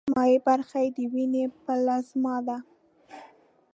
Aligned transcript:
مایع 0.15 0.39
برخه 0.47 0.77
یې 0.83 0.89
د 0.97 0.99
ویني 1.13 1.43
پلازما 1.63 2.35
ده. 2.47 2.57